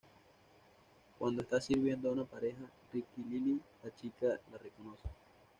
[1.19, 2.57] Cuando está sirviendo a una pareja,
[2.91, 5.07] Rickie y Lily, la chica le reconoce.